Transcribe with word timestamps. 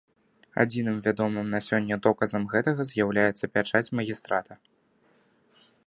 Адзіным 0.61 0.95
вядомым 1.07 1.51
на 1.55 1.59
сёння 1.67 1.95
доказам 2.07 2.43
гэтага 2.55 2.81
з'яўляецца 2.93 3.45
пячаць 3.59 3.87
магістрата. 4.01 4.53